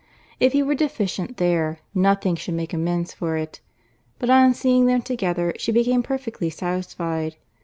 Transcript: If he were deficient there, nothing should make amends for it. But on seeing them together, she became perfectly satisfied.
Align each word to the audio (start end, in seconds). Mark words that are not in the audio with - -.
If 0.39 0.53
he 0.53 0.63
were 0.63 0.73
deficient 0.73 1.37
there, 1.37 1.77
nothing 1.93 2.35
should 2.35 2.55
make 2.55 2.73
amends 2.73 3.13
for 3.13 3.37
it. 3.37 3.61
But 4.17 4.31
on 4.31 4.55
seeing 4.55 4.87
them 4.87 5.03
together, 5.03 5.53
she 5.59 5.71
became 5.71 6.01
perfectly 6.01 6.49
satisfied. 6.49 7.35